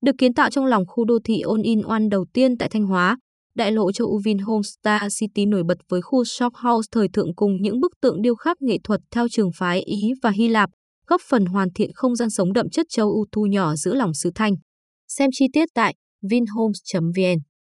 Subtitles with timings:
[0.00, 3.18] Được kiến tạo trong lòng khu đô thị all-in-one đầu tiên tại Thanh Hóa,
[3.54, 7.62] đại lộ châu Uvin Homestar City nổi bật với khu shop house thời thượng cùng
[7.62, 10.70] những bức tượng điêu khắc nghệ thuật theo trường phái Ý và Hy Lạp,
[11.06, 14.14] góp phần hoàn thiện không gian sống đậm chất châu Âu thu nhỏ giữa lòng
[14.14, 14.52] xứ Thanh.
[15.08, 15.94] Xem chi tiết tại
[16.30, 17.38] vinhomes.vn